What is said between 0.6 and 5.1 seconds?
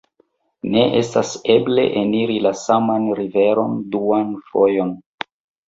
ne estas eble eniri la saman riveron duan fojon.